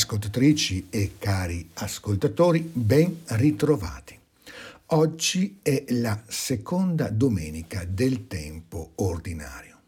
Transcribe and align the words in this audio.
ascoltatrici 0.00 0.86
e 0.88 1.12
cari 1.18 1.68
ascoltatori, 1.74 2.60
ben 2.72 3.20
ritrovati. 3.26 4.18
Oggi 4.92 5.58
è 5.60 5.84
la 5.88 6.18
seconda 6.26 7.10
domenica 7.10 7.84
del 7.84 8.26
tempo 8.26 8.92
ordinario. 8.96 9.78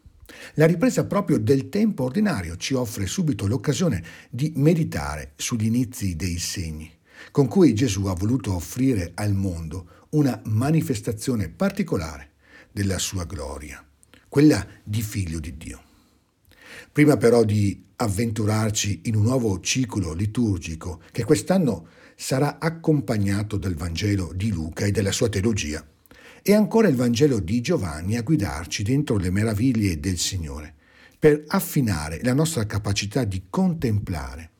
La 0.53 0.67
ripresa 0.67 1.05
proprio 1.05 1.39
del 1.39 1.69
tempo 1.69 2.03
ordinario 2.03 2.57
ci 2.57 2.75
offre 2.75 3.07
subito 3.07 3.47
l'occasione 3.47 4.03
di 4.29 4.53
meditare 4.55 5.31
sugli 5.35 5.65
inizi 5.65 6.15
dei 6.15 6.37
segni, 6.37 6.91
con 7.31 7.47
cui 7.47 7.73
Gesù 7.73 8.05
ha 8.05 8.13
voluto 8.13 8.53
offrire 8.53 9.13
al 9.15 9.33
mondo 9.33 10.05
una 10.09 10.39
manifestazione 10.45 11.49
particolare 11.49 12.33
della 12.71 12.99
sua 12.99 13.25
gloria, 13.25 13.83
quella 14.29 14.63
di 14.83 15.01
figlio 15.01 15.39
di 15.39 15.57
Dio. 15.57 15.81
Prima 16.91 17.17
però 17.17 17.43
di 17.43 17.83
avventurarci 18.03 19.01
in 19.05 19.15
un 19.15 19.23
nuovo 19.23 19.59
ciclo 19.59 20.13
liturgico 20.13 21.01
che 21.11 21.23
quest'anno 21.23 21.87
sarà 22.15 22.59
accompagnato 22.59 23.57
dal 23.57 23.75
Vangelo 23.75 24.31
di 24.33 24.51
Luca 24.51 24.85
e 24.85 24.91
della 24.91 25.11
sua 25.11 25.29
teologia, 25.29 25.85
e 26.41 26.53
ancora 26.53 26.87
il 26.87 26.95
Vangelo 26.95 27.39
di 27.39 27.61
Giovanni 27.61 28.17
a 28.17 28.21
guidarci 28.21 28.83
dentro 28.83 29.17
le 29.17 29.29
meraviglie 29.29 29.99
del 29.99 30.17
Signore, 30.17 30.75
per 31.17 31.43
affinare 31.47 32.19
la 32.23 32.33
nostra 32.33 32.65
capacità 32.65 33.23
di 33.23 33.43
contemplare 33.49 34.51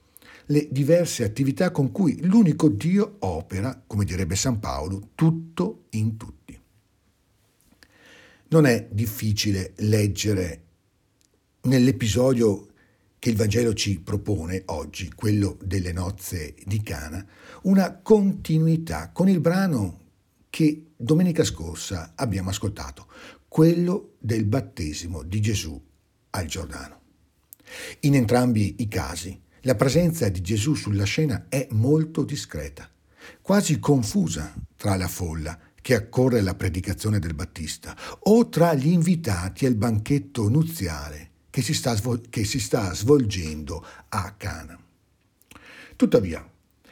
le 0.48 0.68
diverse 0.72 1.24
attività 1.24 1.72
con 1.72 1.92
cui 1.92 2.26
l'unico 2.26 2.68
Dio 2.68 3.16
opera, 3.20 3.82
come 3.86 4.04
direbbe 4.04 4.36
San 4.36 4.60
Paolo, 4.60 5.10
tutto 5.16 5.86
in 5.92 6.18
tutti. 6.18 6.60
Non 8.50 8.66
è 8.66 8.88
difficile 8.92 9.74
leggere 9.78 10.62
nell'episodio 11.62 12.68
che 13.24 13.30
il 13.30 13.38
Vangelo 13.38 13.74
ci 13.74 14.02
propone 14.02 14.64
oggi, 14.66 15.10
quello 15.16 15.58
delle 15.64 15.94
nozze 15.94 16.56
di 16.66 16.84
Cana, 16.84 17.26
una 17.62 18.02
continuità 18.02 19.12
con 19.14 19.30
il 19.30 19.40
brano 19.40 20.00
che 20.50 20.88
domenica 20.94 21.46
scorsa 21.46 22.16
abbiamo 22.16 22.50
ascoltato, 22.50 23.08
quello 23.48 24.16
del 24.20 24.44
battesimo 24.44 25.24
di 25.24 25.40
Gesù 25.40 25.82
al 26.32 26.46
Giordano. 26.48 27.00
In 28.02 28.16
entrambi 28.16 28.76
i 28.80 28.90
casi 28.90 29.40
la 29.62 29.76
presenza 29.76 30.28
di 30.28 30.42
Gesù 30.42 30.74
sulla 30.74 31.06
scena 31.06 31.46
è 31.48 31.66
molto 31.72 32.26
discreta, 32.26 32.92
quasi 33.42 33.80
confusa 33.80 34.54
tra 34.76 34.98
la 34.98 35.08
folla 35.08 35.58
che 35.82 35.96
accorre 35.96 36.40
alla 36.40 36.56
predicazione 36.56 37.20
del 37.20 37.36
Battista 37.36 37.96
o 38.24 38.50
tra 38.50 38.74
gli 38.74 38.88
invitati 38.88 39.66
al 39.66 39.76
banchetto 39.76 40.50
nuziale 40.50 41.32
che 41.54 41.62
si 41.62 41.76
sta, 41.76 41.96
svol- 41.96 42.30
che 42.32 42.46
si 42.46 42.60
sta 42.60 42.96
svolgendo 42.96 43.86
a 44.10 44.34
Cana. 44.36 44.76
Tuttavia, 45.96 46.44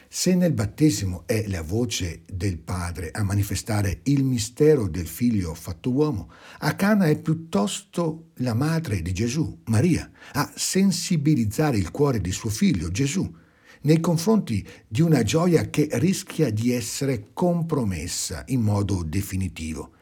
se 0.08 0.36
nel 0.36 0.54
battesimo 0.54 1.24
è 1.26 1.48
la 1.48 1.64
voce 1.64 2.22
del 2.32 2.60
Padre 2.60 3.10
a 3.10 3.24
manifestare 3.24 4.02
il 4.04 4.24
mistero 4.24 4.88
del 4.88 5.08
Figlio 5.08 5.56
fatto 5.56 5.90
uomo, 5.90 6.32
a 6.60 6.76
Cana 6.76 7.08
è 7.08 7.20
piuttosto 7.20 8.34
la 8.36 8.54
madre 8.54 9.02
di 9.02 9.12
Gesù, 9.14 9.62
Maria, 9.66 10.12
a 10.34 10.54
sensibilizzare 10.56 11.78
il 11.78 11.90
cuore 11.90 12.22
di 12.22 12.32
suo 12.32 12.52
figlio, 12.52 12.92
Gesù, 12.92 13.36
nei 13.82 14.00
confronti 14.00 14.64
di 14.88 15.02
una 15.02 15.24
gioia 15.24 15.72
che 15.72 15.88
rischia 15.94 16.52
di 16.52 16.72
essere 16.72 17.30
compromessa 17.34 18.44
in 18.50 18.62
modo 18.62 19.02
definitivo, 19.02 19.94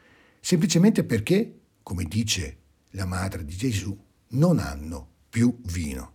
semplicemente 0.41 1.05
perché, 1.05 1.59
come 1.81 2.03
dice 2.03 2.57
la 2.89 3.05
madre 3.05 3.45
di 3.45 3.55
Gesù, 3.55 3.97
non 4.30 4.59
hanno 4.59 5.08
più 5.30 5.58
vino. 5.64 6.14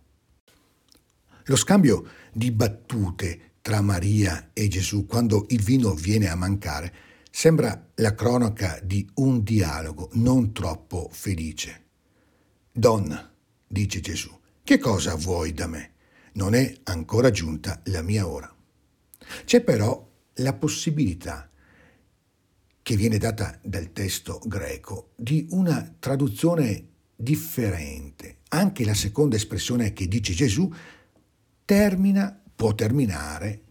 Lo 1.45 1.55
scambio 1.55 2.07
di 2.31 2.51
battute 2.51 3.53
tra 3.61 3.81
Maria 3.81 4.49
e 4.53 4.67
Gesù 4.67 5.05
quando 5.05 5.45
il 5.49 5.61
vino 5.61 5.93
viene 5.93 6.29
a 6.29 6.35
mancare 6.35 6.93
sembra 7.29 7.91
la 7.95 8.13
cronaca 8.15 8.79
di 8.81 9.07
un 9.15 9.43
dialogo 9.43 10.09
non 10.13 10.53
troppo 10.53 11.09
felice. 11.11 11.83
Donna, 12.71 13.31
dice 13.67 13.99
Gesù, 13.99 14.31
che 14.63 14.77
cosa 14.77 15.15
vuoi 15.15 15.53
da 15.53 15.67
me? 15.67 15.93
Non 16.33 16.53
è 16.53 16.73
ancora 16.83 17.31
giunta 17.31 17.81
la 17.85 18.01
mia 18.01 18.27
ora. 18.27 18.53
C'è 19.45 19.61
però 19.61 20.11
la 20.35 20.53
possibilità 20.53 21.49
che 22.81 22.95
viene 22.95 23.17
data 23.17 23.59
dal 23.63 23.91
testo 23.93 24.39
greco 24.45 25.11
di 25.15 25.47
una 25.51 25.95
traduzione 25.97 26.94
differente. 27.15 28.37
Anche 28.49 28.85
la 28.85 28.93
seconda 28.93 29.35
espressione 29.35 29.93
che 29.93 30.07
dice 30.07 30.33
Gesù 30.33 30.71
termina, 31.63 32.39
può 32.55 32.73
terminare 32.73 33.61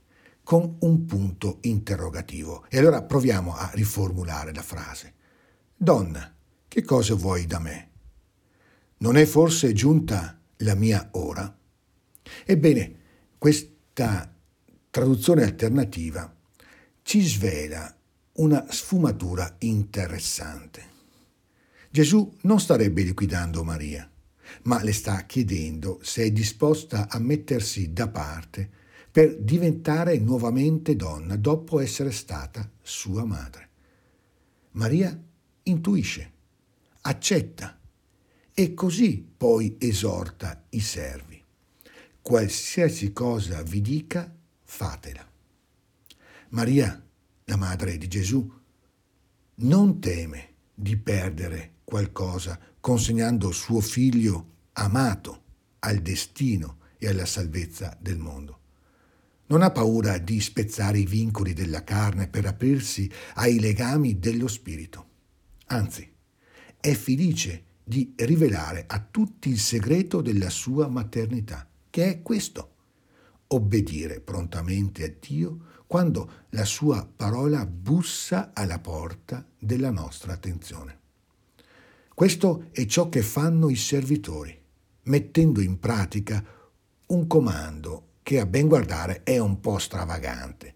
con 0.43 0.77
un 0.81 1.05
punto 1.07 1.59
interrogativo. 1.63 2.67
E 2.69 2.79
allora 2.79 3.03
proviamo 3.03 3.55
a 3.55 3.71
riformulare 3.73 4.53
la 4.53 4.63
frase. 4.63 5.15
Donna, 5.77 6.35
che 6.69 6.83
cosa 6.83 7.15
vuoi 7.15 7.47
da 7.47 7.59
me? 7.59 7.91
Non 8.99 9.17
è 9.17 9.25
forse 9.25 9.73
giunta 9.73 10.39
la 10.59 10.75
mia 10.75 11.09
ora? 11.13 11.57
Ebbene, 12.45 12.95
questa 13.39 14.33
traduzione 14.91 15.43
alternativa 15.43 16.35
ci 17.03 17.21
svela 17.21 17.95
una 18.35 18.67
sfumatura 18.71 19.57
interessante. 19.61 20.94
Gesù 21.95 22.29
non 22.41 22.59
starebbe 22.59 23.03
liquidando 23.03 23.63
Maria, 23.63 24.11
ma 24.65 24.83
le 24.83 24.93
sta 24.93 25.27
chiedendo 25.27 26.01
se 26.03 26.25
è 26.25 26.33
disposta 26.33 27.09
a 27.09 27.21
mettersi 27.21 27.93
da 27.93 28.09
parte 28.09 28.69
per 29.13 29.39
diventare 29.39 30.19
nuovamente 30.19 30.97
donna 30.97 31.37
dopo 31.37 31.79
essere 31.79 32.11
stata 32.11 32.69
sua 32.83 33.25
madre. 33.25 33.69
Maria 34.73 35.17
intuisce, 35.63 36.33
accetta 37.03 37.79
e 38.53 38.75
così 38.75 39.25
poi 39.37 39.77
esorta 39.79 40.65
i 40.71 40.81
servi. 40.81 41.41
Qualsiasi 42.21 43.13
cosa 43.13 43.63
vi 43.63 43.81
dica, 43.81 44.35
fatela. 44.65 45.25
Maria, 46.49 47.01
la 47.45 47.57
madre 47.57 47.97
di 47.99 48.09
Gesù, 48.09 48.53
non 49.59 50.01
teme 50.01 50.54
di 50.75 50.97
perdere 50.97 51.77
qualcosa 51.85 52.59
consegnando 52.81 53.53
suo 53.53 53.81
figlio 53.81 54.53
amato 54.73 55.43
al 55.81 55.99
destino 55.99 56.79
e 56.99 57.09
alla 57.09 57.27
salvezza 57.27 57.97
del 58.01 58.19
mondo. 58.19 58.61
Non 59.47 59.63
ha 59.63 59.71
paura 59.71 60.19
di 60.19 60.41
spezzare 60.41 60.99
i 60.99 61.07
vincoli 61.07 61.53
della 61.53 61.85
carne 61.85 62.29
per 62.29 62.47
aprirsi 62.47 63.11
ai 63.35 63.61
legami 63.61 64.19
dello 64.19 64.49
spirito. 64.49 65.09
Anzi, 65.67 66.11
è 66.81 66.93
felice 66.95 67.65
di 67.85 68.15
rivelare 68.17 68.85
a 68.87 69.07
tutti 69.11 69.51
il 69.51 69.59
segreto 69.59 70.23
della 70.23 70.49
sua 70.49 70.89
maternità, 70.89 71.69
che 71.91 72.07
è 72.09 72.23
questo, 72.23 72.75
obbedire 73.49 74.21
prontamente 74.21 75.05
a 75.05 75.13
Dio 75.21 75.73
quando 75.95 76.47
la 76.51 76.65
sua 76.65 77.09
parola 77.09 77.65
bussa 77.67 78.51
alla 78.53 78.81
porta 78.81 79.47
della 79.57 79.93
nostra 79.93 80.33
attenzione. 80.33 80.99
Questo 82.13 82.67
è 82.73 82.85
ciò 82.87 83.09
che 83.09 83.23
fanno 83.23 83.69
i 83.69 83.77
servitori, 83.77 84.61
mettendo 85.03 85.61
in 85.61 85.79
pratica 85.79 86.45
un 87.07 87.29
comando 87.29 88.15
che 88.25 88.41
a 88.41 88.47
ben 88.47 88.67
guardare 88.67 89.23
è 89.23 89.39
un 89.39 89.61
po' 89.61 89.79
stravagante. 89.79 90.75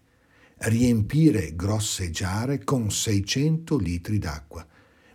Riempire 0.59 1.53
grosse 1.53 2.11
giare 2.11 2.63
con 2.63 2.89
600 2.89 3.75
litri 3.75 4.19
d'acqua, 4.19 4.65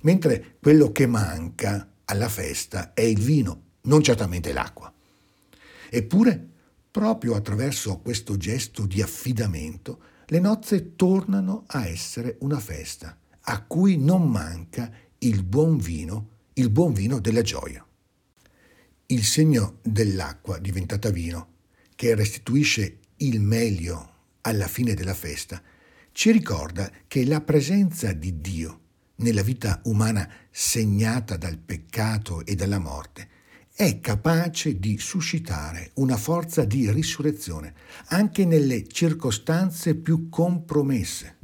mentre 0.02 0.58
quello 0.60 0.92
che 0.92 1.06
manca 1.06 1.92
alla 2.04 2.28
festa 2.28 2.92
è 2.92 3.00
il 3.00 3.20
vino, 3.20 3.62
non 3.84 4.02
certamente 4.02 4.52
l'acqua. 4.52 4.92
Eppure, 5.88 6.48
proprio 6.94 7.34
attraverso 7.34 7.98
questo 7.98 8.36
gesto 8.36 8.86
di 8.86 9.02
affidamento, 9.02 10.00
le 10.26 10.38
nozze 10.38 10.94
tornano 10.94 11.64
a 11.66 11.88
essere 11.88 12.36
una 12.42 12.60
festa, 12.60 13.18
a 13.40 13.62
cui 13.64 13.98
non 13.98 14.30
manca 14.30 14.92
il 15.18 15.42
buon 15.42 15.76
vino, 15.76 16.28
il 16.52 16.70
buon 16.70 16.92
vino 16.92 17.18
della 17.18 17.42
gioia. 17.42 17.84
Il 19.06 19.24
segno 19.24 19.78
dell'acqua 19.82 20.60
diventata 20.60 21.10
vino, 21.10 21.48
che 21.96 22.14
restituisce 22.14 23.00
il 23.16 23.40
meglio 23.40 24.12
alla 24.42 24.68
fine 24.68 24.94
della 24.94 25.14
festa, 25.14 25.60
ci 26.12 26.30
ricorda 26.30 26.88
che 27.08 27.26
la 27.26 27.40
presenza 27.40 28.12
di 28.12 28.40
Dio 28.40 28.80
nella 29.16 29.42
vita 29.42 29.80
umana 29.86 30.30
segnata 30.48 31.36
dal 31.36 31.58
peccato 31.58 32.46
e 32.46 32.54
dalla 32.54 32.78
morte 32.78 33.33
è 33.76 33.98
capace 33.98 34.78
di 34.78 34.98
suscitare 34.98 35.90
una 35.94 36.16
forza 36.16 36.64
di 36.64 36.88
risurrezione 36.92 37.74
anche 38.06 38.44
nelle 38.44 38.86
circostanze 38.86 39.96
più 39.96 40.28
compromesse. 40.28 41.38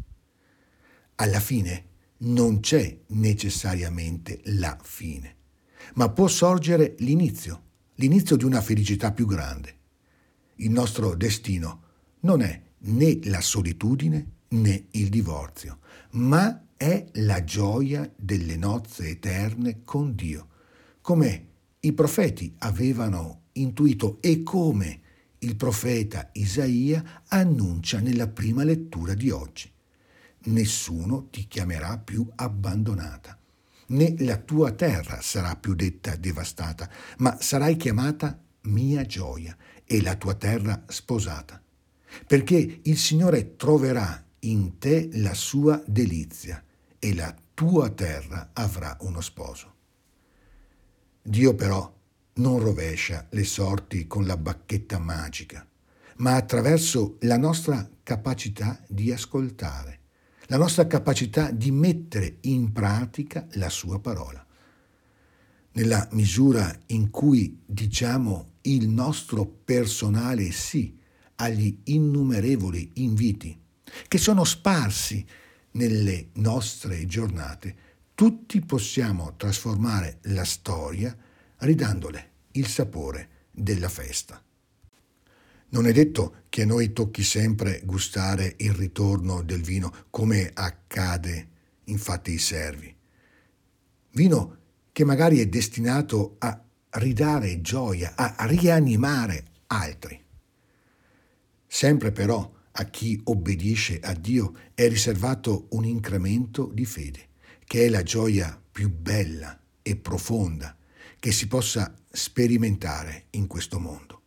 Alla 1.16 1.40
fine 1.40 1.86
non 2.18 2.60
c'è 2.60 3.00
necessariamente 3.08 4.42
la 4.44 4.78
fine, 4.80 5.34
ma 5.94 6.08
può 6.10 6.28
sorgere 6.28 6.94
l'inizio, 6.98 7.62
l'inizio 7.96 8.36
di 8.36 8.44
una 8.44 8.60
felicità 8.60 9.10
più 9.10 9.26
grande. 9.26 9.78
il 10.60 10.70
nostro 10.70 11.14
destino 11.14 11.82
non 12.20 12.42
è 12.42 12.62
né 12.78 13.18
la 13.24 13.40
solitudine 13.40 14.32
né 14.48 14.86
il 14.92 15.08
divorzio, 15.08 15.78
ma 16.10 16.66
è 16.76 17.06
la 17.14 17.42
gioia 17.44 18.10
delle 18.16 18.56
nozze 18.56 19.08
eterne 19.08 19.80
con 19.84 20.14
Dio, 20.14 20.48
come 21.00 21.50
i 21.82 21.92
profeti 21.94 22.54
avevano 22.58 23.44
intuito 23.52 24.18
e 24.20 24.42
come 24.42 25.00
il 25.38 25.56
profeta 25.56 26.28
Isaia 26.32 27.22
annuncia 27.28 28.00
nella 28.00 28.28
prima 28.28 28.64
lettura 28.64 29.14
di 29.14 29.30
oggi. 29.30 29.70
Nessuno 30.44 31.28
ti 31.30 31.46
chiamerà 31.48 31.96
più 31.96 32.26
abbandonata, 32.34 33.38
né 33.88 34.14
la 34.18 34.36
tua 34.36 34.72
terra 34.72 35.22
sarà 35.22 35.56
più 35.56 35.74
detta 35.74 36.16
devastata, 36.16 36.90
ma 37.18 37.38
sarai 37.40 37.76
chiamata 37.76 38.38
mia 38.62 39.06
gioia 39.06 39.56
e 39.84 40.02
la 40.02 40.16
tua 40.16 40.34
terra 40.34 40.84
sposata, 40.86 41.62
perché 42.26 42.80
il 42.82 42.98
Signore 42.98 43.56
troverà 43.56 44.22
in 44.40 44.78
te 44.78 45.08
la 45.14 45.34
sua 45.34 45.82
delizia 45.86 46.62
e 46.98 47.14
la 47.14 47.34
tua 47.54 47.88
terra 47.88 48.50
avrà 48.52 48.98
uno 49.00 49.22
sposo. 49.22 49.78
Dio 51.22 51.55
però 51.55 51.99
non 52.34 52.61
rovescia 52.61 53.26
le 53.31 53.44
sorti 53.44 54.06
con 54.06 54.25
la 54.25 54.38
bacchetta 54.38 54.99
magica, 54.99 55.67
ma 56.17 56.34
attraverso 56.34 57.17
la 57.20 57.37
nostra 57.37 57.88
capacità 58.02 58.82
di 58.88 59.12
ascoltare, 59.12 60.00
la 60.46 60.56
nostra 60.56 60.87
capacità 60.87 61.50
di 61.50 61.70
mettere 61.70 62.38
in 62.43 62.72
pratica 62.72 63.46
la 63.52 63.69
sua 63.69 64.00
parola. 64.00 64.44
Nella 65.72 66.08
misura 66.12 66.75
in 66.87 67.11
cui 67.11 67.61
diciamo 67.66 68.52
il 68.62 68.88
nostro 68.88 69.44
personale 69.46 70.50
sì 70.52 70.99
agli 71.37 71.81
innumerevoli 71.84 72.93
inviti 72.94 73.58
che 74.08 74.19
sono 74.19 74.44
sparsi 74.44 75.25
nelle 75.73 76.28
nostre 76.34 77.05
giornate, 77.06 77.76
tutti 78.20 78.61
possiamo 78.61 79.34
trasformare 79.38 80.19
la 80.25 80.44
storia 80.44 81.17
ridandole 81.61 82.32
il 82.52 82.67
sapore 82.67 83.46
della 83.50 83.88
festa. 83.88 84.44
Non 85.70 85.87
è 85.87 85.93
detto 85.93 86.43
che 86.50 86.61
a 86.61 86.67
noi 86.67 86.93
tocchi 86.93 87.22
sempre 87.22 87.81
gustare 87.82 88.56
il 88.58 88.75
ritorno 88.75 89.43
del 89.43 89.62
vino 89.62 90.05
come 90.11 90.50
accade 90.52 91.49
infatti 91.84 92.32
ai 92.32 92.38
servi. 92.38 92.94
Vino 94.11 94.58
che 94.93 95.05
magari 95.06 95.38
è 95.38 95.46
destinato 95.46 96.37
a 96.40 96.62
ridare 96.90 97.62
gioia, 97.62 98.16
a 98.16 98.44
rianimare 98.44 99.44
altri. 99.69 100.23
Sempre 101.66 102.12
però 102.12 102.52
a 102.70 102.84
chi 102.84 103.19
obbedisce 103.25 103.99
a 103.99 104.12
Dio 104.12 104.55
è 104.75 104.87
riservato 104.90 105.69
un 105.70 105.87
incremento 105.87 106.70
di 106.70 106.84
fede, 106.84 107.28
che 107.70 107.87
è 107.87 107.88
la 107.88 108.02
gioia 108.02 108.61
più 108.72 108.90
bella 108.93 109.56
e 109.81 109.94
profonda 109.94 110.76
che 111.20 111.31
si 111.31 111.46
possa 111.46 111.94
sperimentare 112.11 113.26
in 113.31 113.46
questo 113.46 113.78
mondo. 113.78 114.22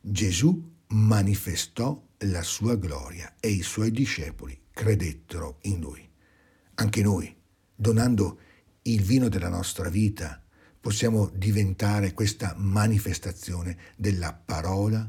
Gesù 0.00 0.74
manifestò 0.88 2.04
la 2.18 2.42
sua 2.42 2.74
gloria 2.74 3.36
e 3.38 3.48
i 3.50 3.62
suoi 3.62 3.92
discepoli 3.92 4.60
credettero 4.72 5.58
in 5.62 5.78
lui. 5.78 6.10
Anche 6.74 7.00
noi, 7.00 7.32
donando 7.76 8.40
il 8.82 9.02
vino 9.02 9.28
della 9.28 9.48
nostra 9.48 9.88
vita, 9.88 10.42
possiamo 10.80 11.30
diventare 11.32 12.12
questa 12.12 12.56
manifestazione 12.56 13.78
della 13.94 14.32
parola, 14.32 15.08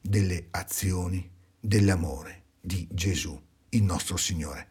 delle 0.00 0.46
azioni, 0.52 1.30
dell'amore 1.60 2.44
di 2.58 2.88
Gesù, 2.90 3.38
il 3.68 3.82
nostro 3.82 4.16
Signore. 4.16 4.70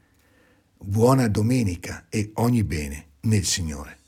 Buona 0.77 1.27
domenica 1.27 2.06
e 2.10 2.31
ogni 2.36 2.63
bene 2.63 3.07
nel 3.22 3.44
Signore. 3.45 4.05